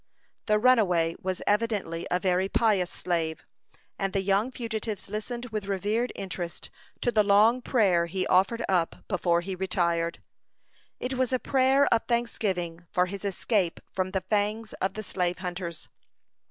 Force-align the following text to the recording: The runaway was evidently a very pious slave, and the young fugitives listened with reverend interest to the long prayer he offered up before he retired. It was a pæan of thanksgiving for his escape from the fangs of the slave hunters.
The 0.47 0.57
runaway 0.57 1.15
was 1.21 1.43
evidently 1.45 2.07
a 2.09 2.19
very 2.19 2.49
pious 2.49 2.89
slave, 2.89 3.45
and 3.99 4.13
the 4.13 4.23
young 4.23 4.49
fugitives 4.51 5.09
listened 5.09 5.49
with 5.51 5.65
reverend 5.67 6.11
interest 6.15 6.71
to 7.01 7.11
the 7.11 7.21
long 7.21 7.61
prayer 7.61 8.07
he 8.07 8.25
offered 8.25 8.63
up 8.67 9.05
before 9.07 9.41
he 9.41 9.53
retired. 9.53 10.19
It 10.99 11.13
was 11.13 11.31
a 11.31 11.37
pæan 11.37 11.85
of 11.91 12.01
thanksgiving 12.07 12.87
for 12.89 13.05
his 13.05 13.23
escape 13.23 13.79
from 13.93 14.09
the 14.09 14.21
fangs 14.21 14.73
of 14.81 14.95
the 14.95 15.03
slave 15.03 15.37
hunters. 15.37 15.87